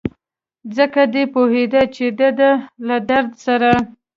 [0.75, 2.51] ځکه دی پوهېده چې دده
[2.87, 3.71] له درد سره.